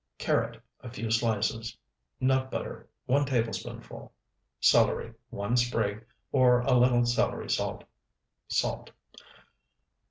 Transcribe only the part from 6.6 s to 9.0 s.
a little celery salt. Salt.